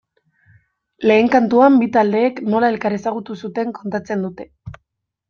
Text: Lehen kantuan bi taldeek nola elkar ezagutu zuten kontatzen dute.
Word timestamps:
Lehen 1.11 1.27
kantuan 1.35 1.77
bi 1.81 1.89
taldeek 1.97 2.41
nola 2.53 2.71
elkar 2.73 2.97
ezagutu 2.97 3.37
zuten 3.47 3.75
kontatzen 3.81 4.25
dute. 4.27 4.49